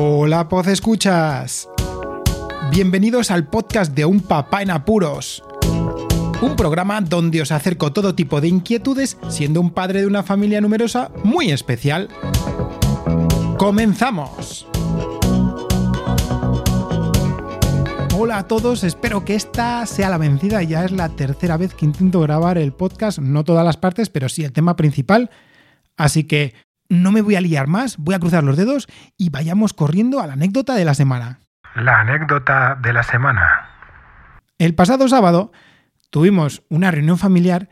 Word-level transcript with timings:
Hola, 0.00 0.48
Poz 0.48 0.68
Escuchas. 0.68 1.68
Bienvenidos 2.70 3.32
al 3.32 3.48
podcast 3.48 3.92
de 3.94 4.04
Un 4.04 4.20
Papá 4.20 4.62
en 4.62 4.70
Apuros. 4.70 5.42
Un 6.40 6.54
programa 6.54 7.00
donde 7.00 7.42
os 7.42 7.50
acerco 7.50 7.92
todo 7.92 8.14
tipo 8.14 8.40
de 8.40 8.46
inquietudes, 8.46 9.18
siendo 9.28 9.60
un 9.60 9.72
padre 9.72 10.02
de 10.02 10.06
una 10.06 10.22
familia 10.22 10.60
numerosa 10.60 11.10
muy 11.24 11.50
especial. 11.50 12.08
¡Comenzamos! 13.58 14.68
Hola 18.16 18.38
a 18.38 18.46
todos, 18.46 18.84
espero 18.84 19.24
que 19.24 19.34
esta 19.34 19.84
sea 19.84 20.10
la 20.10 20.18
vencida. 20.18 20.62
Ya 20.62 20.84
es 20.84 20.92
la 20.92 21.08
tercera 21.08 21.56
vez 21.56 21.74
que 21.74 21.86
intento 21.86 22.20
grabar 22.20 22.56
el 22.56 22.72
podcast, 22.72 23.18
no 23.18 23.42
todas 23.42 23.64
las 23.64 23.76
partes, 23.76 24.10
pero 24.10 24.28
sí 24.28 24.44
el 24.44 24.52
tema 24.52 24.76
principal. 24.76 25.28
Así 25.96 26.22
que 26.22 26.54
no 26.88 27.12
me 27.12 27.22
voy 27.22 27.36
a 27.36 27.40
liar 27.40 27.66
más, 27.66 27.96
voy 27.98 28.14
a 28.14 28.18
cruzar 28.18 28.44
los 28.44 28.56
dedos 28.56 28.86
y 29.16 29.30
vayamos 29.30 29.72
corriendo 29.72 30.20
a 30.20 30.26
la 30.26 30.32
anécdota 30.34 30.74
de 30.74 30.84
la 30.84 30.94
semana. 30.94 31.40
La 31.74 32.00
anécdota 32.00 32.78
de 32.80 32.92
la 32.92 33.02
semana. 33.02 33.68
El 34.58 34.74
pasado 34.74 35.08
sábado 35.08 35.52
tuvimos 36.10 36.62
una 36.68 36.90
reunión 36.90 37.18
familiar 37.18 37.68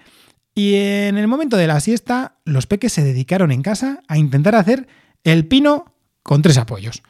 y 0.55 0.77
en 0.77 1.19
el 1.19 1.29
momento 1.29 1.57
de 1.57 1.67
la 1.67 1.81
siesta 1.81 2.37
los 2.45 2.67
peques 2.67 2.93
se 2.93 3.05
dedicaron 3.05 3.51
en 3.51 3.63
casa 3.63 4.01
a 4.09 4.19
intentar 4.19 4.55
hacer 4.55 4.87
el 5.25 5.47
pino 5.47 5.95
con 6.23 6.43
tres 6.43 6.59
apoyos. 6.59 7.03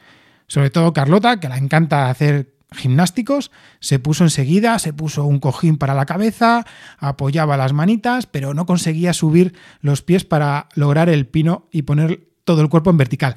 Sobre 0.47 0.69
todo 0.69 0.93
Carlota, 0.93 1.39
que 1.39 1.49
la 1.49 1.57
encanta 1.57 2.09
hacer 2.09 2.56
gimnásticos, 2.71 3.51
se 3.79 3.99
puso 3.99 4.23
enseguida, 4.23 4.77
se 4.79 4.93
puso 4.93 5.23
un 5.23 5.39
cojín 5.39 5.77
para 5.77 5.93
la 5.93 6.05
cabeza, 6.05 6.65
apoyaba 6.97 7.57
las 7.57 7.73
manitas, 7.73 8.27
pero 8.27 8.53
no 8.53 8.65
conseguía 8.65 9.13
subir 9.13 9.53
los 9.81 10.01
pies 10.01 10.25
para 10.25 10.67
lograr 10.75 11.09
el 11.09 11.27
pino 11.27 11.67
y 11.71 11.83
poner 11.83 12.27
todo 12.43 12.61
el 12.61 12.69
cuerpo 12.69 12.89
en 12.89 12.97
vertical. 12.97 13.35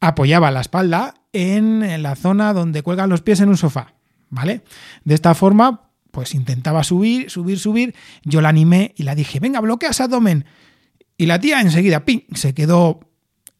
Apoyaba 0.00 0.50
la 0.50 0.60
espalda 0.60 1.14
en 1.32 2.02
la 2.02 2.16
zona 2.16 2.52
donde 2.52 2.82
cuelgan 2.82 3.10
los 3.10 3.22
pies 3.22 3.40
en 3.40 3.48
un 3.48 3.56
sofá, 3.56 3.94
¿vale? 4.28 4.62
De 5.04 5.14
esta 5.14 5.34
forma, 5.34 5.90
pues 6.10 6.34
intentaba 6.34 6.84
subir, 6.84 7.30
subir, 7.30 7.58
subir. 7.58 7.94
Yo 8.22 8.40
la 8.40 8.50
animé 8.50 8.94
y 8.96 9.02
la 9.02 9.14
dije, 9.14 9.40
venga, 9.40 9.60
bloquea 9.60 9.90
ese 9.90 10.02
abdomen. 10.02 10.44
Y 11.16 11.26
la 11.26 11.40
tía 11.40 11.60
enseguida, 11.60 12.04
¡ping! 12.04 12.20
se 12.34 12.54
quedó 12.54 13.00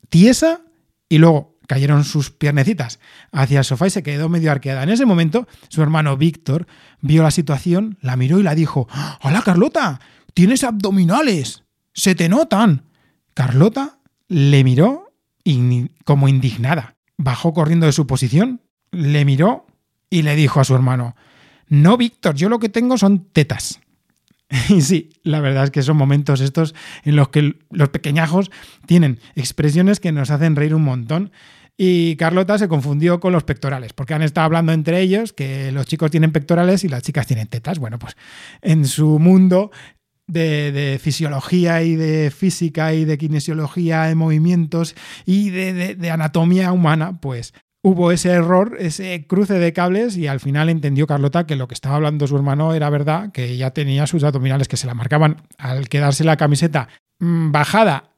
tiesa 0.09 0.62
y 1.09 1.19
luego 1.19 1.53
cayeron 1.67 2.05
sus 2.05 2.31
piernecitas 2.31 3.01
hacia 3.33 3.61
el 3.61 3.65
sofá 3.65 3.87
y 3.87 3.91
se 3.91 4.03
quedó 4.03 4.29
medio 4.29 4.51
arqueada. 4.51 4.83
En 4.83 4.91
ese 4.91 5.07
momento, 5.07 5.47
su 5.69 5.83
hermano 5.83 6.17
Víctor 6.17 6.67
vio 7.01 7.23
la 7.23 7.31
situación, 7.31 7.98
la 8.01 8.17
miró 8.17 8.39
y 8.39 8.43
la 8.43 8.55
dijo, 8.55 8.89
¡Hola 9.23 9.43
Carlota! 9.43 10.01
¡Tienes 10.34 10.65
abdominales! 10.65 11.65
¡Se 11.93 12.15
te 12.15 12.29
notan! 12.29 12.84
Carlota 13.34 13.98
le 14.29 14.65
miró 14.65 15.12
como 16.05 16.29
indignada. 16.29 16.97
Bajó 17.17 17.53
corriendo 17.53 17.87
de 17.87 17.93
su 17.93 18.06
posición, 18.06 18.61
le 18.91 19.25
miró 19.25 19.67
y 20.11 20.23
le 20.23 20.37
dijo 20.37 20.61
a 20.61 20.65
su 20.65 20.75
hermano, 20.75 21.17
No, 21.69 21.97
Víctor, 21.97 22.34
yo 22.34 22.49
lo 22.49 22.59
que 22.59 22.69
tengo 22.69 22.99
son 22.99 23.27
tetas. 23.33 23.81
Y 24.69 24.81
sí, 24.83 25.11
la 25.23 25.41
verdad 25.41 25.64
es 25.64 25.70
que 25.70 25.83
son 25.83 25.97
momentos 25.97 26.41
estos 26.41 26.75
en 27.05 27.17
los 27.17 27.28
que 27.28 27.56
los 27.70 27.89
pequeñajos 27.89 28.50
tienen 28.87 29.20
expresiones 29.34 30.00
que 30.00 30.12
nos 30.12 30.31
hacen 30.31 30.56
reír 30.56 30.75
un 30.75 30.84
montón. 30.84 31.33
Y 31.77 32.14
Carlota 32.17 32.56
se 32.56 32.69
confundió 32.69 33.19
con 33.19 33.33
los 33.33 33.42
pectorales, 33.42 33.92
porque 33.92 34.15
han 34.15 34.22
estado 34.22 34.45
hablando 34.45 34.72
entre 34.72 35.00
ellos 35.00 35.33
que 35.33 35.72
los 35.72 35.87
chicos 35.87 36.12
tienen 36.12 36.31
pectorales 36.31 36.84
y 36.84 36.89
las 36.89 37.03
chicas 37.03 37.27
tienen 37.27 37.48
tetas. 37.48 37.81
Bueno, 37.81 37.98
pues 37.98 38.17
en 38.62 38.87
su 38.87 39.19
mundo 39.19 39.72
de, 40.28 41.00
fisiología 41.03 41.83
y 41.83 41.97
de 41.97 42.31
física 42.31 42.95
y 42.95 43.05
de 43.05 43.19
kinesiología 43.19 44.05
de 44.05 44.15
movimientos 44.15 44.95
y 45.27 45.50
de, 45.50 45.97
de 45.97 46.11
anatomía 46.12 46.70
humana, 46.70 47.19
pues 47.20 47.53
hubo 47.85 48.13
ese 48.13 48.31
error, 48.31 48.77
ese 48.81 49.27
cruce 49.27 49.59
de 49.59 49.75
cables 49.75 50.17
y 50.17 50.27
al 50.27 50.41
final 50.41 50.71
entendió 50.71 51.07
Carlota 51.07 51.47
que 51.47 51.55
lo 51.55 51.69
que 51.69 51.75
estaba 51.75 51.97
hablando 51.97 52.27
su 52.27 52.35
hermano 52.35 52.72
era 52.72 52.89
verdad, 52.89 53.31
que 53.31 53.59
ya 53.59 53.72
tenía 53.72 54.06
sus 54.06 54.25
abdominales 54.25 54.69
que 54.69 54.78
se 54.78 54.87
la 54.87 54.95
marcaban 54.95 55.43
al 55.59 55.91
quedarse 55.91 56.25
la 56.25 56.39
camiseta 56.39 56.89
mm, 57.21 57.53
bajada 57.53 58.11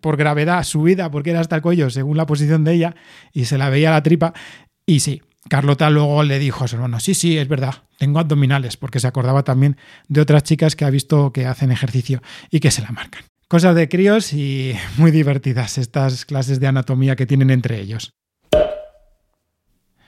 por 0.00 0.16
gravedad, 0.16 0.64
subida 0.64 1.10
porque 1.10 1.30
era 1.30 1.40
hasta 1.40 1.56
el 1.56 1.62
cuello 1.62 1.90
según 1.90 2.16
la 2.16 2.26
posición 2.26 2.64
de 2.64 2.72
ella 2.72 2.96
y 3.32 3.44
se 3.44 3.58
la 3.58 3.68
veía 3.68 3.90
la 3.90 4.02
tripa 4.02 4.32
y 4.86 5.00
sí. 5.00 5.22
Carlota 5.50 5.90
luego 5.90 6.22
le 6.22 6.38
dijo 6.38 6.64
a 6.64 6.68
su 6.68 6.76
hermano, 6.76 7.00
sí, 7.00 7.12
sí, 7.12 7.36
es 7.36 7.48
verdad, 7.48 7.74
tengo 7.98 8.18
abdominales, 8.18 8.78
porque 8.78 8.98
se 8.98 9.06
acordaba 9.06 9.44
también 9.44 9.76
de 10.08 10.22
otras 10.22 10.42
chicas 10.42 10.74
que 10.74 10.86
ha 10.86 10.90
visto 10.90 11.34
que 11.34 11.44
hacen 11.44 11.70
ejercicio 11.70 12.22
y 12.50 12.60
que 12.60 12.70
se 12.70 12.80
la 12.80 12.92
marcan. 12.92 13.24
Cosas 13.46 13.74
de 13.74 13.90
críos 13.90 14.32
y 14.32 14.74
muy 14.96 15.10
divertidas 15.10 15.76
estas 15.76 16.24
clases 16.24 16.60
de 16.60 16.66
anatomía 16.66 17.14
que 17.14 17.26
tienen 17.26 17.50
entre 17.50 17.78
ellos. 17.78 18.14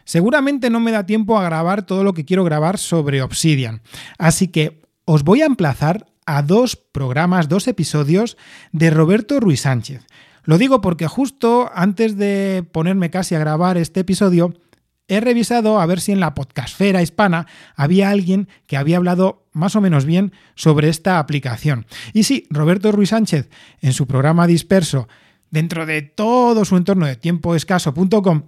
Seguramente 0.06 0.70
no 0.70 0.80
me 0.80 0.92
da 0.92 1.04
tiempo 1.04 1.36
a 1.36 1.42
grabar 1.42 1.84
todo 1.84 2.04
lo 2.04 2.14
que 2.14 2.24
quiero 2.24 2.44
grabar 2.44 2.78
sobre 2.78 3.22
Obsidian, 3.22 3.82
así 4.18 4.48
que 4.48 4.80
os 5.04 5.24
voy 5.24 5.42
a 5.42 5.46
emplazar 5.46 6.06
a 6.26 6.42
dos 6.42 6.76
programas, 6.76 7.48
dos 7.48 7.68
episodios 7.68 8.36
de 8.72 8.90
Roberto 8.90 9.38
Ruiz 9.40 9.60
Sánchez. 9.60 10.06
Lo 10.44 10.58
digo 10.58 10.80
porque 10.80 11.08
justo 11.08 11.70
antes 11.74 12.16
de 12.16 12.64
ponerme 12.70 13.10
casi 13.10 13.34
a 13.34 13.40
grabar 13.40 13.76
este 13.78 14.00
episodio, 14.00 14.54
he 15.08 15.20
revisado 15.20 15.80
a 15.80 15.86
ver 15.86 16.00
si 16.00 16.12
en 16.12 16.20
la 16.20 16.34
podcastfera 16.34 17.02
hispana 17.02 17.48
había 17.74 18.10
alguien 18.10 18.48
que 18.66 18.76
había 18.76 18.98
hablado 18.98 19.48
más 19.52 19.74
o 19.74 19.80
menos 19.80 20.04
bien 20.04 20.32
sobre 20.54 20.88
esta 20.88 21.18
aplicación. 21.18 21.86
Y 22.12 22.22
sí, 22.22 22.46
Roberto 22.50 22.92
Ruiz 22.92 23.10
Sánchez, 23.10 23.48
en 23.80 23.92
su 23.92 24.06
programa 24.06 24.46
disperso, 24.46 25.08
dentro 25.50 25.84
de 25.84 26.02
todo 26.02 26.64
su 26.64 26.76
entorno 26.76 27.06
de 27.06 27.16
tiempoescaso.com, 27.16 28.42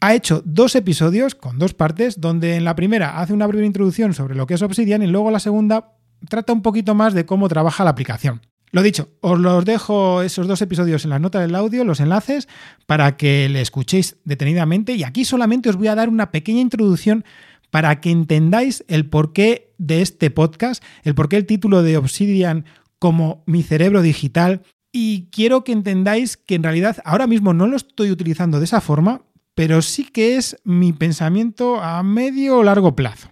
ha 0.00 0.14
hecho 0.14 0.42
dos 0.44 0.74
episodios 0.76 1.34
con 1.34 1.58
dos 1.58 1.74
partes, 1.74 2.20
donde 2.20 2.56
en 2.56 2.64
la 2.64 2.76
primera 2.76 3.20
hace 3.20 3.32
una 3.32 3.46
breve 3.46 3.66
introducción 3.66 4.14
sobre 4.14 4.34
lo 4.34 4.46
que 4.46 4.54
es 4.54 4.62
Obsidian 4.62 5.02
y 5.02 5.06
luego 5.06 5.30
la 5.30 5.40
segunda 5.40 5.92
trata 6.28 6.52
un 6.52 6.62
poquito 6.62 6.94
más 6.94 7.14
de 7.14 7.26
cómo 7.26 7.48
trabaja 7.48 7.84
la 7.84 7.90
aplicación. 7.90 8.40
Lo 8.70 8.82
dicho, 8.82 9.08
os 9.20 9.38
los 9.38 9.64
dejo 9.64 10.22
esos 10.22 10.46
dos 10.46 10.60
episodios 10.60 11.04
en 11.04 11.10
las 11.10 11.20
notas 11.20 11.42
del 11.42 11.54
audio, 11.54 11.84
los 11.84 12.00
enlaces, 12.00 12.48
para 12.86 13.16
que 13.16 13.48
le 13.48 13.62
escuchéis 13.62 14.16
detenidamente 14.24 14.92
y 14.92 15.04
aquí 15.04 15.24
solamente 15.24 15.70
os 15.70 15.76
voy 15.76 15.88
a 15.88 15.94
dar 15.94 16.08
una 16.08 16.30
pequeña 16.30 16.60
introducción 16.60 17.24
para 17.70 18.00
que 18.00 18.10
entendáis 18.10 18.84
el 18.88 19.08
porqué 19.08 19.72
de 19.78 20.02
este 20.02 20.30
podcast, 20.30 20.82
el 21.02 21.14
porqué 21.14 21.36
el 21.36 21.46
título 21.46 21.82
de 21.82 21.96
Obsidian 21.96 22.66
como 22.98 23.42
mi 23.46 23.62
cerebro 23.62 24.02
digital 24.02 24.62
y 24.92 25.28
quiero 25.30 25.64
que 25.64 25.72
entendáis 25.72 26.36
que 26.36 26.54
en 26.54 26.62
realidad 26.62 26.98
ahora 27.04 27.26
mismo 27.26 27.54
no 27.54 27.66
lo 27.66 27.76
estoy 27.76 28.10
utilizando 28.10 28.58
de 28.58 28.64
esa 28.64 28.80
forma, 28.80 29.22
pero 29.58 29.82
sí 29.82 30.04
que 30.04 30.36
es 30.36 30.56
mi 30.62 30.92
pensamiento 30.92 31.82
a 31.82 32.04
medio 32.04 32.58
o 32.58 32.62
largo 32.62 32.94
plazo. 32.94 33.28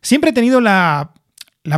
Siempre 0.00 0.30
he 0.30 0.32
tenido 0.32 0.60
la, 0.60 1.14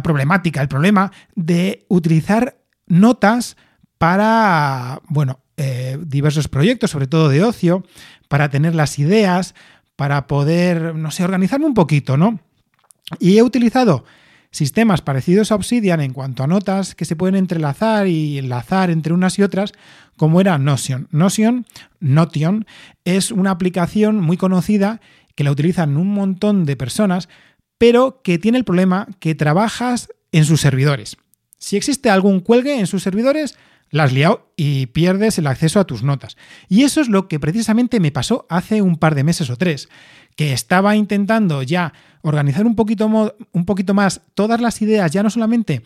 problemática, 0.02 0.60
el 0.60 0.68
problema 0.68 1.10
de 1.34 1.86
utilizar 1.88 2.58
notas 2.88 3.56
para, 3.96 5.00
bueno, 5.08 5.40
eh, 5.56 5.96
diversos 6.04 6.46
proyectos, 6.48 6.90
sobre 6.90 7.06
todo 7.06 7.30
de 7.30 7.42
ocio, 7.42 7.86
para 8.28 8.50
tener 8.50 8.74
las 8.74 8.98
ideas, 8.98 9.54
para 9.96 10.26
poder, 10.26 10.94
no 10.94 11.10
sé, 11.10 11.24
organizarme 11.24 11.64
un 11.64 11.72
poquito, 11.72 12.18
¿no? 12.18 12.40
Y 13.18 13.38
he 13.38 13.42
utilizado 13.42 14.04
sistemas 14.50 15.02
parecidos 15.02 15.52
a 15.52 15.54
Obsidian 15.54 16.00
en 16.00 16.12
cuanto 16.12 16.42
a 16.42 16.46
notas 16.46 16.94
que 16.94 17.04
se 17.04 17.16
pueden 17.16 17.36
entrelazar 17.36 18.06
y 18.06 18.38
enlazar 18.38 18.90
entre 18.90 19.12
unas 19.12 19.38
y 19.38 19.42
otras, 19.42 19.72
como 20.16 20.40
era 20.40 20.58
Notion. 20.58 21.08
Notion, 21.10 21.66
Notion 22.00 22.66
es 23.04 23.30
una 23.30 23.50
aplicación 23.50 24.20
muy 24.20 24.36
conocida 24.36 25.00
que 25.34 25.44
la 25.44 25.52
utilizan 25.52 25.96
un 25.96 26.08
montón 26.08 26.64
de 26.64 26.76
personas, 26.76 27.28
pero 27.78 28.22
que 28.22 28.38
tiene 28.38 28.58
el 28.58 28.64
problema 28.64 29.06
que 29.20 29.34
trabajas 29.34 30.08
en 30.32 30.44
sus 30.44 30.60
servidores. 30.60 31.16
Si 31.58 31.76
existe 31.76 32.10
algún 32.10 32.40
cuelgue 32.40 32.78
en 32.78 32.86
sus 32.86 33.02
servidores, 33.02 33.56
la 33.90 34.04
has 34.04 34.12
liado 34.12 34.52
y 34.56 34.86
pierdes 34.86 35.38
el 35.38 35.46
acceso 35.46 35.80
a 35.80 35.86
tus 35.86 36.02
notas. 36.02 36.36
Y 36.68 36.82
eso 36.82 37.00
es 37.00 37.08
lo 37.08 37.28
que 37.28 37.40
precisamente 37.40 38.00
me 38.00 38.12
pasó 38.12 38.46
hace 38.48 38.82
un 38.82 38.96
par 38.96 39.14
de 39.14 39.24
meses 39.24 39.50
o 39.50 39.56
tres, 39.56 39.88
que 40.38 40.52
estaba 40.52 40.94
intentando 40.94 41.64
ya 41.64 41.92
organizar 42.22 42.64
un 42.64 42.76
poquito, 42.76 43.06
un 43.50 43.64
poquito 43.64 43.92
más 43.92 44.20
todas 44.34 44.60
las 44.60 44.80
ideas, 44.80 45.10
ya 45.10 45.24
no 45.24 45.30
solamente 45.30 45.82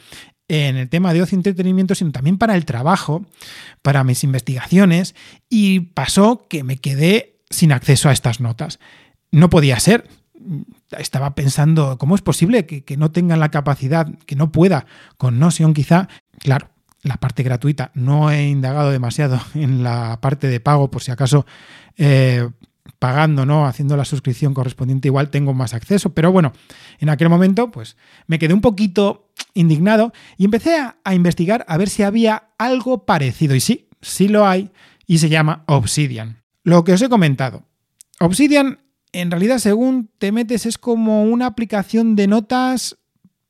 en 0.46 0.76
el 0.76 0.90
tema 0.90 1.14
de 1.14 1.22
ocio 1.22 1.36
y 1.36 1.38
entretenimiento, 1.38 1.94
sino 1.94 2.12
también 2.12 2.36
para 2.36 2.54
el 2.54 2.66
trabajo, 2.66 3.24
para 3.80 4.04
mis 4.04 4.24
investigaciones, 4.24 5.14
y 5.48 5.80
pasó 5.80 6.46
que 6.50 6.64
me 6.64 6.76
quedé 6.76 7.38
sin 7.48 7.72
acceso 7.72 8.10
a 8.10 8.12
estas 8.12 8.40
notas. 8.40 8.78
No 9.30 9.48
podía 9.48 9.80
ser. 9.80 10.06
Estaba 10.98 11.34
pensando, 11.34 11.96
¿cómo 11.96 12.14
es 12.14 12.20
posible 12.20 12.66
que, 12.66 12.84
que 12.84 12.98
no 12.98 13.10
tengan 13.10 13.40
la 13.40 13.50
capacidad, 13.50 14.06
que 14.26 14.36
no 14.36 14.52
pueda 14.52 14.84
con 15.16 15.38
Notion 15.38 15.72
quizá? 15.72 16.10
Claro, 16.40 16.68
la 17.00 17.16
parte 17.16 17.42
gratuita. 17.42 17.90
No 17.94 18.30
he 18.30 18.48
indagado 18.48 18.90
demasiado 18.90 19.40
en 19.54 19.82
la 19.82 20.20
parte 20.20 20.48
de 20.48 20.60
pago, 20.60 20.90
por 20.90 21.02
si 21.02 21.10
acaso 21.10 21.46
eh, 21.96 22.46
pagando, 23.02 23.44
¿no? 23.44 23.66
Haciendo 23.66 23.96
la 23.96 24.04
suscripción 24.04 24.54
correspondiente, 24.54 25.08
igual 25.08 25.28
tengo 25.28 25.54
más 25.54 25.74
acceso. 25.74 26.14
Pero 26.14 26.30
bueno, 26.30 26.52
en 27.00 27.08
aquel 27.08 27.28
momento, 27.28 27.72
pues 27.72 27.96
me 28.28 28.38
quedé 28.38 28.54
un 28.54 28.60
poquito 28.60 29.32
indignado 29.54 30.12
y 30.38 30.44
empecé 30.44 30.76
a, 30.76 31.12
investigar 31.12 31.64
a 31.66 31.76
ver 31.78 31.88
si 31.88 32.04
había 32.04 32.50
algo 32.58 33.04
parecido. 33.04 33.56
Y 33.56 33.60
sí, 33.60 33.88
sí 34.00 34.28
lo 34.28 34.46
hay, 34.46 34.70
y 35.04 35.18
se 35.18 35.28
llama 35.28 35.64
Obsidian. 35.66 36.44
Lo 36.62 36.84
que 36.84 36.92
os 36.92 37.02
he 37.02 37.08
comentado. 37.08 37.64
Obsidian, 38.20 38.78
en 39.10 39.32
realidad, 39.32 39.58
según 39.58 40.08
te 40.20 40.30
metes, 40.30 40.64
es 40.64 40.78
como 40.78 41.24
una 41.24 41.46
aplicación 41.46 42.14
de 42.14 42.28
notas, 42.28 42.98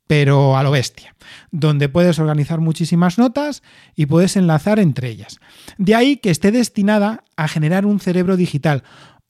pero 0.06 0.56
a 0.56 0.62
lo 0.62 0.70
bestia, 0.70 1.14
donde 1.50 1.90
puedes 1.90 2.18
organizar 2.18 2.60
muchísimas 2.60 3.18
notas 3.18 3.62
y 3.94 4.06
puedes 4.06 4.34
enlazar 4.36 4.78
entre 4.78 5.10
ellas. 5.10 5.40
De 5.76 5.94
ahí 5.94 6.16
que 6.16 6.30
esté 6.30 6.52
destinada 6.52 7.24
a 7.36 7.48
generar 7.48 7.84
un 7.84 8.00
cerebro 8.00 8.38
digital, 8.38 8.82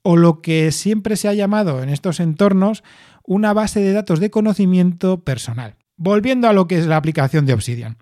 o 0.02 0.16
lo 0.16 0.40
que 0.42 0.72
siempre 0.72 1.16
se 1.16 1.28
ha 1.28 1.34
llamado 1.34 1.82
en 1.82 1.88
estos 1.88 2.20
entornos 2.20 2.82
una 3.24 3.52
base 3.52 3.80
de 3.80 3.92
datos 3.92 4.20
de 4.20 4.30
conocimiento 4.30 5.22
personal. 5.22 5.76
Volviendo 5.96 6.48
a 6.48 6.52
lo 6.52 6.66
que 6.66 6.78
es 6.78 6.86
la 6.86 6.96
aplicación 6.96 7.46
de 7.46 7.54
Obsidian. 7.54 7.96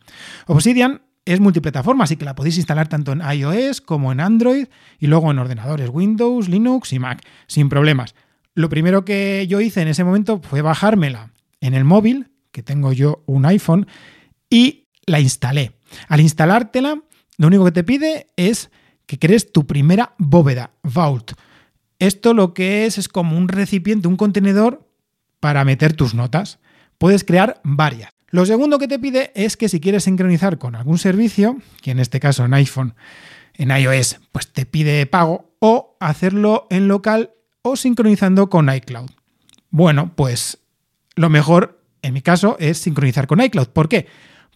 Obsidian 0.47 1.03
es 1.27 1.41
multiplataforma, 1.41 2.05
así 2.05 2.17
que 2.17 2.25
la 2.25 2.35
podéis 2.35 2.57
instalar 2.57 2.89
tanto 2.89 3.13
en 3.13 3.21
iOS 3.21 3.81
como 3.81 4.11
en 4.13 4.21
Android 4.21 4.67
y 4.99 5.07
luego 5.07 5.31
en 5.31 5.39
ordenadores 5.39 5.91
Windows, 5.93 6.49
Linux 6.49 6.93
y 6.93 6.99
Mac, 6.99 7.21
sin 7.47 7.69
problemas. 7.69 8.15
Lo 8.55 8.69
primero 8.69 9.05
que 9.05 9.47
yo 9.49 9.61
hice 9.61 9.83
en 9.83 9.89
ese 9.89 10.05
momento 10.05 10.41
fue 10.43 10.63
bajármela 10.63 11.33
en 11.61 11.75
el 11.75 11.85
móvil, 11.85 12.31
que 12.53 12.63
tengo 12.63 12.93
yo 12.93 13.23
un 13.27 13.45
iPhone, 13.45 13.87
y 14.49 14.89
la 15.07 15.21
instalé. 15.21 15.73
Al 16.09 16.21
instalártela, 16.21 17.01
lo 17.37 17.47
único 17.47 17.65
que 17.67 17.73
te 17.73 17.85
pide 17.85 18.29
es 18.37 18.71
que 19.07 19.19
crees 19.19 19.53
tu 19.53 19.67
primera 19.67 20.15
bóveda, 20.19 20.73
Vault. 20.83 21.33
Esto 22.01 22.35
lo 22.35 22.55
que 22.55 22.87
es 22.87 22.99
es 22.99 23.09
como 23.09 23.37
un 23.37 23.47
recipiente, 23.49 24.09
un 24.09 24.17
contenedor 24.17 24.89
para 25.39 25.65
meter 25.65 25.93
tus 25.93 26.15
notas. 26.15 26.59
Puedes 26.99 27.25
crear 27.25 27.61
varias. 27.63 28.11
Lo 28.31 28.47
segundo 28.47 28.79
que 28.79 28.89
te 28.89 28.99
pide 28.99 29.33
es 29.35 29.57
que 29.57 29.69
si 29.69 29.81
quieres 29.81 30.05
sincronizar 30.05 30.59
con 30.59 30.75
algún 30.75 30.99
servicio, 30.99 31.59
que 31.83 31.91
en 31.91 31.99
este 31.99 32.19
caso 32.19 32.45
en 32.45 32.55
iPhone, 32.55 32.95
en 33.55 33.71
iOS, 33.71 34.19
pues 34.33 34.51
te 34.51 34.65
pide 34.65 35.05
pago, 35.07 35.55
o 35.59 35.99
hacerlo 36.01 36.67
en 36.71 36.89
local 36.89 37.33
o 37.61 37.77
sincronizando 37.77 38.49
con 38.49 38.73
iCloud. 38.73 39.11
Bueno, 39.69 40.15
pues 40.17 40.59
lo 41.17 41.29
mejor 41.29 41.85
en 42.01 42.15
mi 42.15 42.23
caso 42.23 42.57
es 42.59 42.79
sincronizar 42.79 43.27
con 43.27 43.43
iCloud. 43.43 43.69
¿Por 43.69 43.91
qué? 43.91 44.07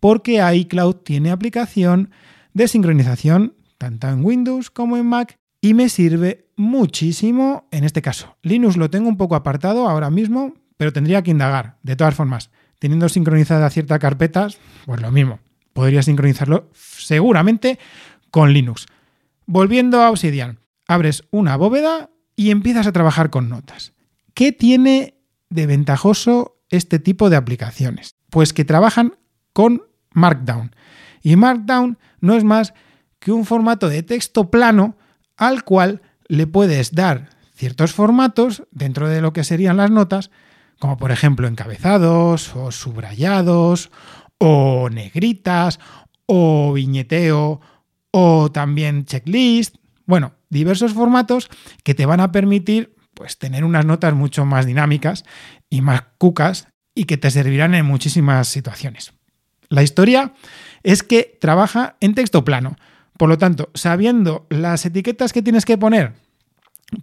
Porque 0.01 0.43
iCloud 0.55 0.97
tiene 0.97 1.31
aplicación 1.31 2.11
de 2.55 2.69
sincronización 2.69 3.55
tanto 3.77 4.09
en 4.09 4.25
Windows 4.25 4.71
como 4.71 4.97
en 4.97 5.05
Mac 5.07 5.39
y 5.65 5.73
me 5.73 5.89
sirve 5.89 6.51
muchísimo 6.57 7.67
en 7.71 7.85
este 7.85 8.03
caso. 8.03 8.37
Linux 8.43 8.77
lo 8.77 8.91
tengo 8.91 9.09
un 9.09 9.17
poco 9.17 9.35
apartado 9.35 9.89
ahora 9.89 10.11
mismo, 10.11 10.53
pero 10.77 10.93
tendría 10.93 11.23
que 11.23 11.31
indagar. 11.31 11.79
De 11.83 11.97
todas 11.97 12.15
formas, 12.15 12.51
teniendo 12.79 13.09
sincronizadas 13.09 13.73
ciertas 13.73 13.99
carpetas, 13.99 14.59
pues 14.85 15.01
lo 15.01 15.11
mismo. 15.11 15.39
Podría 15.73 16.03
sincronizarlo 16.03 16.69
seguramente 16.75 17.79
con 18.31 18.53
Linux. 18.53 18.85
Volviendo 19.47 20.03
a 20.03 20.11
Obsidian, 20.11 20.59
abres 20.87 21.25
una 21.31 21.57
bóveda 21.57 22.11
y 22.37 22.51
empiezas 22.51 22.87
a 22.87 22.93
trabajar 22.93 23.31
con 23.31 23.49
notas. 23.49 23.95
¿Qué 24.35 24.53
tiene 24.53 25.15
de 25.49 25.67
ventajoso 25.67 26.59
este 26.69 26.99
tipo 26.99 27.31
de 27.31 27.37
aplicaciones? 27.37 28.17
Pues 28.29 28.53
que 28.53 28.67
trabajan 28.67 29.17
con 29.55 29.83
Markdown. 30.13 30.77
Y 31.23 31.37
Markdown 31.37 31.97
no 32.21 32.35
es 32.35 32.45
más 32.45 32.75
que 33.19 33.33
un 33.33 33.47
formato 33.47 33.89
de 33.89 34.03
texto 34.03 34.51
plano 34.51 34.99
al 35.37 35.65
cual 35.65 36.03
le 36.29 36.47
puedes 36.47 36.93
dar 36.93 37.31
ciertos 37.55 37.93
formatos 37.93 38.65
dentro 38.71 39.09
de 39.09 39.21
lo 39.21 39.33
que 39.33 39.45
serían 39.45 39.77
las 39.77 39.91
notas 39.91 40.31
como 40.79 40.97
por 40.97 41.13
ejemplo 41.13 41.49
encabezados 41.49 42.55
o 42.55 42.71
subrayados 42.73 43.91
o 44.39 44.89
negritas 44.91 45.81
o 46.27 46.73
viñeteo 46.73 47.61
o 48.11 48.53
también 48.53 49.05
checklist. 49.05 49.77
Bueno, 50.07 50.35
diversos 50.51 50.93
formatos 50.93 51.49
que 51.83 51.95
te 51.95 52.07
van 52.07 52.21
a 52.21 52.33
permitir 52.33 52.95
pues 53.15 53.39
tener 53.39 53.65
unas 53.65 53.87
notas 53.87 54.15
mucho 54.15 54.45
más 54.45 54.67
dinámicas 54.67 55.25
y 55.71 55.81
más 55.81 56.03
cucas 56.19 56.69
y 56.95 57.05
que 57.05 57.17
te 57.17 57.31
servirán 57.31 57.75
en 57.75 57.87
muchísimas 57.87 58.49
situaciones. 58.49 59.13
La 59.69 59.83
historia 59.83 60.35
es 60.83 61.03
que 61.03 61.39
trabaja 61.41 61.97
en 62.01 62.15
texto 62.15 62.45
plano. 62.45 62.77
Por 63.17 63.29
lo 63.29 63.39
tanto, 63.39 63.71
sabiendo 63.75 64.47
las 64.51 64.85
etiquetas 64.87 65.33
que 65.33 65.43
tienes 65.43 65.65
que 65.65 65.79
poner 65.79 66.15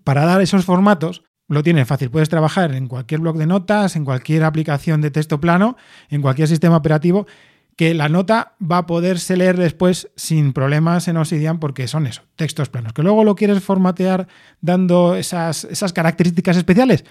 para 0.03 0.25
dar 0.25 0.41
esos 0.41 0.65
formatos, 0.65 1.23
lo 1.47 1.63
tienes 1.63 1.87
fácil. 1.87 2.09
Puedes 2.09 2.29
trabajar 2.29 2.73
en 2.73 2.87
cualquier 2.87 3.21
blog 3.21 3.37
de 3.37 3.45
notas, 3.45 3.95
en 3.95 4.05
cualquier 4.05 4.43
aplicación 4.43 5.01
de 5.01 5.11
texto 5.11 5.39
plano, 5.39 5.77
en 6.09 6.21
cualquier 6.21 6.47
sistema 6.47 6.77
operativo, 6.77 7.27
que 7.75 7.93
la 7.93 8.09
nota 8.09 8.55
va 8.61 8.79
a 8.79 8.85
poderse 8.85 9.35
leer 9.35 9.57
después 9.57 10.09
sin 10.15 10.53
problemas 10.53 11.07
en 11.07 11.17
Obsidian 11.17 11.59
porque 11.59 11.87
son 11.87 12.07
eso, 12.07 12.21
textos 12.35 12.69
planos. 12.69 12.93
Que 12.93 13.03
luego 13.03 13.23
lo 13.23 13.35
quieres 13.35 13.63
formatear 13.63 14.27
dando 14.61 15.15
esas, 15.15 15.65
esas 15.65 15.93
características 15.93 16.57
especiales. 16.57 17.05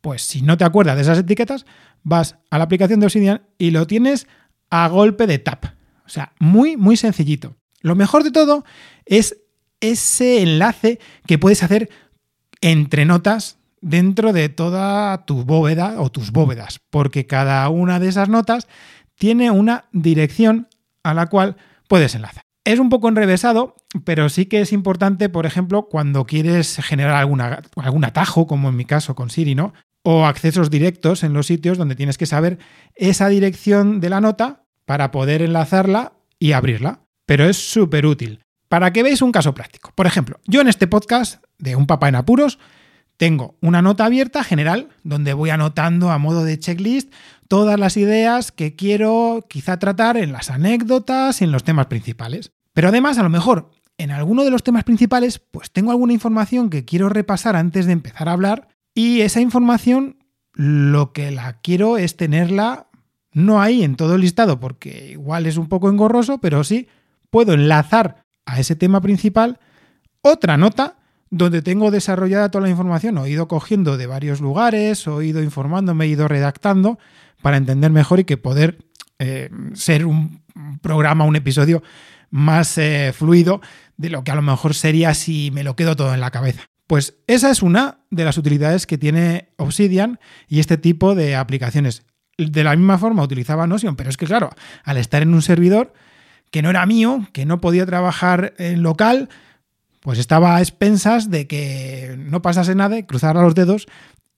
Pues 0.00 0.22
si 0.22 0.42
no 0.42 0.56
te 0.56 0.64
acuerdas 0.64 0.96
de 0.96 1.02
esas 1.02 1.18
etiquetas, 1.18 1.64
vas 2.02 2.36
a 2.50 2.58
la 2.58 2.64
aplicación 2.64 3.00
de 3.00 3.06
Obsidian 3.06 3.42
y 3.58 3.70
lo 3.70 3.86
tienes 3.86 4.26
a 4.70 4.88
golpe 4.88 5.26
de 5.26 5.38
tap. 5.38 5.64
O 6.04 6.08
sea, 6.08 6.32
muy, 6.38 6.76
muy 6.76 6.96
sencillito. 6.96 7.56
Lo 7.82 7.94
mejor 7.94 8.24
de 8.24 8.30
todo 8.30 8.64
es 9.04 9.36
ese 9.80 10.40
enlace 10.42 10.98
que 11.26 11.38
puedes 11.38 11.62
hacer 11.62 11.90
entre 12.60 13.04
notas 13.04 13.58
dentro 13.80 14.32
de 14.32 14.48
toda 14.48 15.26
tu 15.26 15.44
bóveda 15.44 16.00
o 16.00 16.10
tus 16.10 16.30
bóvedas, 16.30 16.80
porque 16.90 17.26
cada 17.26 17.68
una 17.68 17.98
de 17.98 18.08
esas 18.08 18.28
notas 18.28 18.68
tiene 19.16 19.50
una 19.50 19.84
dirección 19.92 20.68
a 21.02 21.14
la 21.14 21.26
cual 21.26 21.56
puedes 21.88 22.14
enlazar. 22.14 22.44
Es 22.64 22.78
un 22.78 22.90
poco 22.90 23.08
enrevesado, 23.08 23.74
pero 24.04 24.28
sí 24.28 24.46
que 24.46 24.60
es 24.60 24.72
importante, 24.72 25.28
por 25.28 25.46
ejemplo, 25.46 25.88
cuando 25.88 26.26
quieres 26.26 26.76
generar 26.76 27.16
algún 27.16 28.04
atajo, 28.04 28.46
como 28.46 28.68
en 28.68 28.76
mi 28.76 28.84
caso 28.84 29.16
con 29.16 29.30
Siri, 29.30 29.56
¿no? 29.56 29.74
O 30.04 30.26
accesos 30.26 30.70
directos 30.70 31.24
en 31.24 31.32
los 31.32 31.46
sitios 31.46 31.76
donde 31.76 31.96
tienes 31.96 32.18
que 32.18 32.26
saber 32.26 32.58
esa 32.94 33.28
dirección 33.28 34.00
de 34.00 34.10
la 34.10 34.20
nota 34.20 34.62
para 34.84 35.10
poder 35.10 35.42
enlazarla 35.42 36.12
y 36.38 36.52
abrirla. 36.52 37.01
Pero 37.26 37.44
es 37.44 37.56
súper 37.56 38.06
útil. 38.06 38.40
Para 38.68 38.92
que 38.92 39.02
veáis 39.02 39.22
un 39.22 39.32
caso 39.32 39.54
práctico. 39.54 39.92
Por 39.94 40.06
ejemplo, 40.06 40.40
yo 40.46 40.60
en 40.60 40.68
este 40.68 40.86
podcast 40.86 41.44
de 41.58 41.76
Un 41.76 41.86
Papá 41.86 42.08
en 42.08 42.16
Apuros 42.16 42.58
tengo 43.16 43.56
una 43.60 43.82
nota 43.82 44.06
abierta 44.06 44.42
general 44.42 44.88
donde 45.04 45.34
voy 45.34 45.50
anotando 45.50 46.10
a 46.10 46.18
modo 46.18 46.44
de 46.44 46.58
checklist 46.58 47.12
todas 47.48 47.78
las 47.78 47.96
ideas 47.96 48.50
que 48.50 48.74
quiero 48.74 49.44
quizá 49.48 49.78
tratar 49.78 50.16
en 50.16 50.32
las 50.32 50.50
anécdotas 50.50 51.40
y 51.40 51.44
en 51.44 51.52
los 51.52 51.64
temas 51.64 51.86
principales. 51.86 52.52
Pero 52.72 52.88
además, 52.88 53.18
a 53.18 53.22
lo 53.22 53.28
mejor, 53.28 53.70
en 53.98 54.10
alguno 54.10 54.42
de 54.42 54.50
los 54.50 54.62
temas 54.62 54.84
principales, 54.84 55.38
pues 55.38 55.70
tengo 55.70 55.90
alguna 55.90 56.14
información 56.14 56.70
que 56.70 56.84
quiero 56.84 57.08
repasar 57.08 57.56
antes 57.56 57.86
de 57.86 57.92
empezar 57.92 58.28
a 58.28 58.32
hablar 58.32 58.68
y 58.94 59.20
esa 59.20 59.40
información 59.40 60.16
lo 60.54 61.12
que 61.12 61.30
la 61.30 61.60
quiero 61.60 61.98
es 61.98 62.16
tenerla 62.16 62.88
no 63.32 63.60
ahí 63.60 63.82
en 63.82 63.96
todo 63.96 64.14
el 64.14 64.22
listado 64.22 64.60
porque 64.60 65.10
igual 65.12 65.46
es 65.46 65.56
un 65.56 65.68
poco 65.68 65.88
engorroso, 65.88 66.38
pero 66.38 66.64
sí 66.64 66.88
puedo 67.32 67.54
enlazar 67.54 68.24
a 68.44 68.60
ese 68.60 68.76
tema 68.76 69.00
principal 69.00 69.58
otra 70.20 70.56
nota 70.56 70.98
donde 71.30 71.62
tengo 71.62 71.90
desarrollada 71.90 72.50
toda 72.50 72.64
la 72.64 72.70
información. 72.70 73.16
He 73.18 73.30
ido 73.30 73.48
cogiendo 73.48 73.96
de 73.96 74.06
varios 74.06 74.42
lugares, 74.42 75.06
he 75.06 75.24
ido 75.24 75.42
informándome, 75.42 76.04
he 76.04 76.08
ido 76.08 76.28
redactando 76.28 76.98
para 77.40 77.56
entender 77.56 77.90
mejor 77.90 78.20
y 78.20 78.24
que 78.24 78.36
poder 78.36 78.84
eh, 79.18 79.48
ser 79.72 80.04
un 80.04 80.42
programa, 80.82 81.24
un 81.24 81.34
episodio 81.34 81.82
más 82.30 82.76
eh, 82.76 83.12
fluido 83.16 83.62
de 83.96 84.10
lo 84.10 84.24
que 84.24 84.30
a 84.30 84.34
lo 84.34 84.42
mejor 84.42 84.74
sería 84.74 85.14
si 85.14 85.50
me 85.52 85.64
lo 85.64 85.74
quedo 85.74 85.96
todo 85.96 86.12
en 86.12 86.20
la 86.20 86.30
cabeza. 86.30 86.64
Pues 86.86 87.14
esa 87.26 87.50
es 87.50 87.62
una 87.62 88.00
de 88.10 88.26
las 88.26 88.36
utilidades 88.36 88.86
que 88.86 88.98
tiene 88.98 89.48
Obsidian 89.56 90.20
y 90.48 90.60
este 90.60 90.76
tipo 90.76 91.14
de 91.14 91.34
aplicaciones. 91.36 92.02
De 92.36 92.62
la 92.62 92.76
misma 92.76 92.98
forma 92.98 93.22
utilizaba 93.22 93.66
Notion, 93.66 93.96
pero 93.96 94.10
es 94.10 94.18
que 94.18 94.26
claro, 94.26 94.50
al 94.84 94.98
estar 94.98 95.22
en 95.22 95.32
un 95.32 95.40
servidor 95.40 95.94
que 96.52 96.62
no 96.62 96.70
era 96.70 96.86
mío, 96.86 97.26
que 97.32 97.46
no 97.46 97.60
podía 97.60 97.86
trabajar 97.86 98.54
en 98.58 98.82
local, 98.82 99.28
pues 100.00 100.18
estaba 100.18 100.54
a 100.54 100.60
expensas 100.60 101.30
de 101.30 101.48
que 101.48 102.14
no 102.18 102.42
pasase 102.42 102.76
nada, 102.76 103.04
cruzara 103.04 103.42
los 103.42 103.56
dedos 103.56 103.86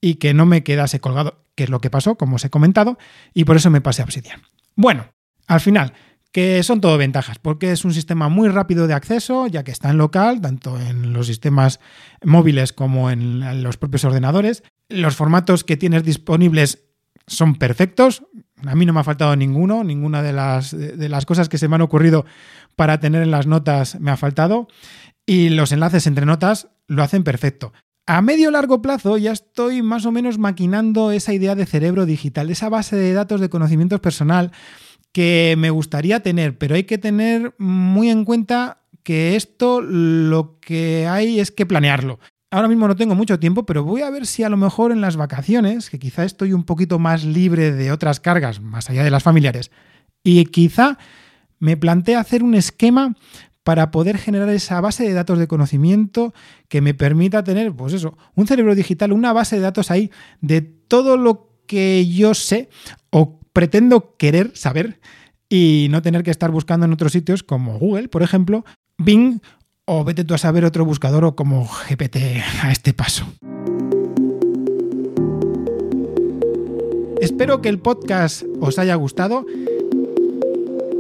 y 0.00 0.14
que 0.14 0.32
no 0.32 0.46
me 0.46 0.62
quedase 0.62 1.00
colgado, 1.00 1.44
que 1.54 1.64
es 1.64 1.70
lo 1.70 1.80
que 1.80 1.90
pasó, 1.90 2.14
como 2.16 2.36
os 2.36 2.44
he 2.44 2.50
comentado, 2.50 2.98
y 3.34 3.44
por 3.44 3.56
eso 3.56 3.68
me 3.68 3.80
pasé 3.80 4.02
a 4.02 4.04
Obsidian. 4.04 4.42
Bueno, 4.76 5.06
al 5.46 5.60
final, 5.60 5.92
que 6.30 6.62
son 6.62 6.80
todo 6.80 6.98
ventajas, 6.98 7.38
porque 7.38 7.72
es 7.72 7.84
un 7.84 7.92
sistema 7.92 8.28
muy 8.28 8.48
rápido 8.48 8.86
de 8.86 8.94
acceso, 8.94 9.46
ya 9.46 9.64
que 9.64 9.72
está 9.72 9.90
en 9.90 9.98
local, 9.98 10.40
tanto 10.40 10.80
en 10.80 11.12
los 11.12 11.26
sistemas 11.26 11.80
móviles 12.22 12.72
como 12.72 13.10
en 13.10 13.62
los 13.62 13.76
propios 13.76 14.04
ordenadores. 14.04 14.62
Los 14.88 15.16
formatos 15.16 15.64
que 15.64 15.76
tienes 15.76 16.04
disponibles 16.04 16.84
son 17.26 17.54
perfectos. 17.54 18.24
A 18.66 18.74
mí 18.74 18.86
no 18.86 18.92
me 18.92 19.00
ha 19.00 19.04
faltado 19.04 19.34
ninguno, 19.36 19.84
ninguna 19.84 20.22
de 20.22 20.32
las, 20.32 20.76
de 20.76 21.08
las 21.08 21.26
cosas 21.26 21.48
que 21.48 21.58
se 21.58 21.68
me 21.68 21.74
han 21.74 21.82
ocurrido 21.82 22.24
para 22.76 23.00
tener 23.00 23.22
en 23.22 23.30
las 23.30 23.46
notas 23.46 24.00
me 24.00 24.10
ha 24.10 24.16
faltado 24.16 24.68
y 25.26 25.48
los 25.50 25.72
enlaces 25.72 26.06
entre 26.06 26.26
notas 26.26 26.68
lo 26.86 27.02
hacen 27.02 27.24
perfecto. 27.24 27.72
A 28.06 28.20
medio 28.20 28.50
largo 28.50 28.82
plazo 28.82 29.16
ya 29.16 29.32
estoy 29.32 29.82
más 29.82 30.04
o 30.04 30.12
menos 30.12 30.38
maquinando 30.38 31.10
esa 31.10 31.32
idea 31.32 31.54
de 31.54 31.64
cerebro 31.64 32.04
digital, 32.04 32.50
esa 32.50 32.68
base 32.68 32.96
de 32.96 33.14
datos 33.14 33.40
de 33.40 33.48
conocimiento 33.48 34.00
personal 34.00 34.52
que 35.12 35.54
me 35.56 35.70
gustaría 35.70 36.20
tener, 36.20 36.58
pero 36.58 36.74
hay 36.74 36.84
que 36.84 36.98
tener 36.98 37.54
muy 37.56 38.10
en 38.10 38.24
cuenta 38.24 38.82
que 39.02 39.36
esto 39.36 39.80
lo 39.80 40.58
que 40.60 41.06
hay 41.06 41.40
es 41.40 41.50
que 41.50 41.66
planearlo. 41.66 42.18
Ahora 42.54 42.68
mismo 42.68 42.86
no 42.86 42.94
tengo 42.94 43.16
mucho 43.16 43.40
tiempo, 43.40 43.66
pero 43.66 43.82
voy 43.82 44.02
a 44.02 44.10
ver 44.10 44.26
si 44.26 44.44
a 44.44 44.48
lo 44.48 44.56
mejor 44.56 44.92
en 44.92 45.00
las 45.00 45.16
vacaciones, 45.16 45.90
que 45.90 45.98
quizá 45.98 46.22
estoy 46.22 46.52
un 46.52 46.62
poquito 46.62 47.00
más 47.00 47.24
libre 47.24 47.72
de 47.72 47.90
otras 47.90 48.20
cargas, 48.20 48.60
más 48.60 48.88
allá 48.88 49.02
de 49.02 49.10
las 49.10 49.24
familiares, 49.24 49.72
y 50.22 50.44
quizá 50.44 50.96
me 51.58 51.76
plantea 51.76 52.20
hacer 52.20 52.44
un 52.44 52.54
esquema 52.54 53.16
para 53.64 53.90
poder 53.90 54.18
generar 54.18 54.50
esa 54.50 54.80
base 54.80 55.02
de 55.02 55.14
datos 55.14 55.40
de 55.40 55.48
conocimiento 55.48 56.32
que 56.68 56.80
me 56.80 56.94
permita 56.94 57.42
tener, 57.42 57.72
pues 57.72 57.92
eso, 57.92 58.16
un 58.36 58.46
cerebro 58.46 58.76
digital, 58.76 59.12
una 59.12 59.32
base 59.32 59.56
de 59.56 59.62
datos 59.62 59.90
ahí 59.90 60.12
de 60.40 60.60
todo 60.60 61.16
lo 61.16 61.58
que 61.66 62.06
yo 62.06 62.34
sé 62.34 62.68
o 63.10 63.40
pretendo 63.52 64.14
querer 64.16 64.56
saber 64.56 65.00
y 65.48 65.88
no 65.90 66.02
tener 66.02 66.22
que 66.22 66.30
estar 66.30 66.52
buscando 66.52 66.86
en 66.86 66.92
otros 66.92 67.10
sitios 67.10 67.42
como 67.42 67.80
Google, 67.80 68.06
por 68.06 68.22
ejemplo, 68.22 68.64
Bing 68.96 69.40
o 69.86 70.04
vete 70.04 70.24
tú 70.24 70.34
a 70.34 70.38
saber 70.38 70.64
otro 70.64 70.84
buscador 70.84 71.24
o 71.24 71.36
como 71.36 71.68
GPT 71.88 72.16
a 72.62 72.72
este 72.72 72.92
paso. 72.92 73.26
Espero 77.20 77.62
que 77.62 77.68
el 77.68 77.78
podcast 77.78 78.44
os 78.60 78.78
haya 78.78 78.94
gustado. 78.94 79.46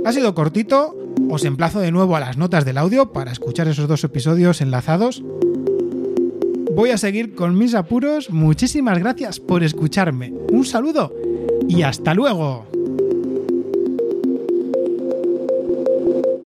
Ha 0.04 0.12
sido 0.12 0.34
cortito, 0.34 0.96
os 1.30 1.44
emplazo 1.44 1.80
de 1.80 1.92
nuevo 1.92 2.16
a 2.16 2.20
las 2.20 2.36
notas 2.36 2.64
del 2.64 2.78
audio 2.78 3.12
para 3.12 3.32
escuchar 3.32 3.68
esos 3.68 3.88
dos 3.88 4.04
episodios 4.04 4.60
enlazados. 4.60 5.22
Voy 6.74 6.90
a 6.90 6.98
seguir 6.98 7.34
con 7.34 7.56
mis 7.56 7.74
apuros. 7.74 8.30
Muchísimas 8.30 8.98
gracias 8.98 9.38
por 9.38 9.62
escucharme. 9.62 10.32
Un 10.50 10.64
saludo 10.64 11.12
y 11.68 11.82
hasta 11.82 12.14
luego. 12.14 12.66